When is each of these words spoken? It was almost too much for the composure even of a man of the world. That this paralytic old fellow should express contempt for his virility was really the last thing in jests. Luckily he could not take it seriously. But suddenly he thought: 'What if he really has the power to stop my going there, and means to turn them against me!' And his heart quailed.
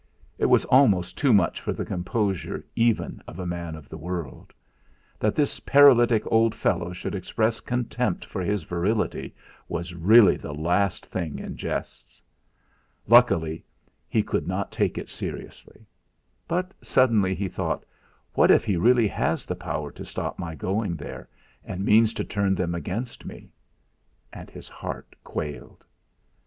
It 0.39 0.47
was 0.47 0.65
almost 0.65 1.15
too 1.15 1.31
much 1.31 1.61
for 1.61 1.73
the 1.73 1.85
composure 1.85 2.65
even 2.75 3.21
of 3.27 3.37
a 3.37 3.45
man 3.45 3.75
of 3.75 3.87
the 3.87 3.99
world. 3.99 4.51
That 5.19 5.35
this 5.35 5.59
paralytic 5.59 6.23
old 6.25 6.55
fellow 6.55 6.91
should 6.91 7.13
express 7.13 7.59
contempt 7.59 8.25
for 8.25 8.41
his 8.41 8.63
virility 8.63 9.35
was 9.69 9.93
really 9.93 10.37
the 10.37 10.55
last 10.55 11.05
thing 11.05 11.37
in 11.37 11.55
jests. 11.55 12.19
Luckily 13.07 13.63
he 14.09 14.23
could 14.23 14.47
not 14.47 14.71
take 14.71 14.97
it 14.97 15.07
seriously. 15.07 15.85
But 16.47 16.73
suddenly 16.81 17.35
he 17.35 17.47
thought: 17.47 17.85
'What 18.33 18.49
if 18.49 18.65
he 18.65 18.77
really 18.77 19.07
has 19.07 19.45
the 19.45 19.53
power 19.55 19.91
to 19.91 20.03
stop 20.03 20.39
my 20.39 20.55
going 20.55 20.95
there, 20.95 21.29
and 21.63 21.85
means 21.85 22.15
to 22.15 22.23
turn 22.23 22.55
them 22.55 22.73
against 22.73 23.23
me!' 23.23 23.51
And 24.33 24.49
his 24.49 24.67
heart 24.67 25.15
quailed. 25.23 25.85